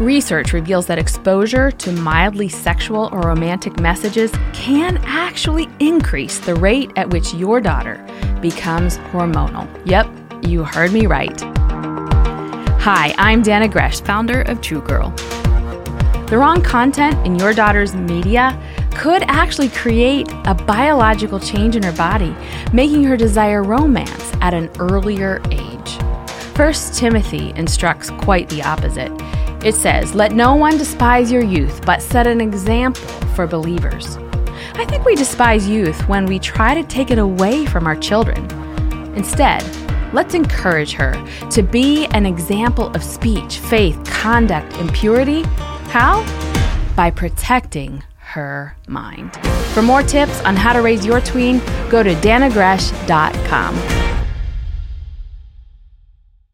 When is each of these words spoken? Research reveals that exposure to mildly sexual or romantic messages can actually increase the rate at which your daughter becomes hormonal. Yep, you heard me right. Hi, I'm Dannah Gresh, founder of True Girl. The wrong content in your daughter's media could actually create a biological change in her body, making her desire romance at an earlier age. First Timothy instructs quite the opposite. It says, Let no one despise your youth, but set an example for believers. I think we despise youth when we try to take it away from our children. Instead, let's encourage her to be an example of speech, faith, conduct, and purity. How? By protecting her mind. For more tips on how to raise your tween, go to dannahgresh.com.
Research 0.00 0.52
reveals 0.52 0.84
that 0.88 0.98
exposure 0.98 1.70
to 1.70 1.90
mildly 1.90 2.50
sexual 2.50 3.08
or 3.12 3.20
romantic 3.20 3.80
messages 3.80 4.30
can 4.52 4.98
actually 5.04 5.70
increase 5.80 6.38
the 6.38 6.54
rate 6.54 6.90
at 6.96 7.08
which 7.08 7.32
your 7.32 7.62
daughter 7.62 7.96
becomes 8.42 8.98
hormonal. 8.98 9.66
Yep, 9.86 10.06
you 10.44 10.64
heard 10.64 10.92
me 10.92 11.06
right. 11.06 11.40
Hi, 12.78 13.14
I'm 13.16 13.42
Dannah 13.42 13.72
Gresh, 13.72 14.02
founder 14.02 14.42
of 14.42 14.60
True 14.60 14.82
Girl. 14.82 15.08
The 16.28 16.36
wrong 16.36 16.60
content 16.60 17.26
in 17.26 17.36
your 17.36 17.54
daughter's 17.54 17.94
media 17.94 18.60
could 18.94 19.22
actually 19.28 19.70
create 19.70 20.30
a 20.44 20.52
biological 20.52 21.40
change 21.40 21.74
in 21.74 21.82
her 21.82 21.92
body, 21.92 22.36
making 22.70 23.02
her 23.04 23.16
desire 23.16 23.62
romance 23.62 24.30
at 24.42 24.52
an 24.52 24.68
earlier 24.78 25.40
age. 25.50 25.98
First 26.54 26.94
Timothy 26.98 27.54
instructs 27.56 28.10
quite 28.10 28.50
the 28.50 28.62
opposite. 28.62 29.10
It 29.66 29.74
says, 29.74 30.14
Let 30.14 30.30
no 30.30 30.54
one 30.54 30.78
despise 30.78 31.32
your 31.32 31.42
youth, 31.42 31.84
but 31.84 32.00
set 32.00 32.28
an 32.28 32.40
example 32.40 33.02
for 33.34 33.48
believers. 33.48 34.16
I 34.74 34.84
think 34.84 35.04
we 35.04 35.16
despise 35.16 35.68
youth 35.68 36.08
when 36.08 36.24
we 36.24 36.38
try 36.38 36.72
to 36.72 36.84
take 36.84 37.10
it 37.10 37.18
away 37.18 37.66
from 37.66 37.84
our 37.84 37.96
children. 37.96 38.48
Instead, 39.16 39.64
let's 40.14 40.34
encourage 40.34 40.92
her 40.92 41.14
to 41.50 41.64
be 41.64 42.06
an 42.12 42.26
example 42.26 42.94
of 42.94 43.02
speech, 43.02 43.58
faith, 43.58 44.00
conduct, 44.04 44.72
and 44.74 44.94
purity. 44.94 45.42
How? 45.90 46.22
By 46.94 47.10
protecting 47.10 48.04
her 48.18 48.76
mind. 48.86 49.34
For 49.74 49.82
more 49.82 50.04
tips 50.04 50.40
on 50.42 50.54
how 50.54 50.74
to 50.74 50.80
raise 50.80 51.04
your 51.04 51.20
tween, 51.20 51.58
go 51.90 52.04
to 52.04 52.14
dannahgresh.com. 52.14 54.05